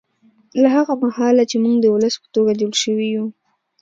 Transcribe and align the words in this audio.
له 0.61 0.67
هغه 0.75 0.93
مهاله 1.03 1.43
چې 1.51 1.55
موږ 1.63 1.75
د 1.79 1.85
ولس 1.93 2.15
په 2.21 2.27
توګه 2.35 2.51
جوړ 2.59 2.73
شوي 2.83 3.07
یو 3.15 3.25